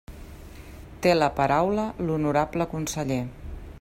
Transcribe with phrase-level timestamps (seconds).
[1.05, 3.21] Té la paraula l'honorable conseller.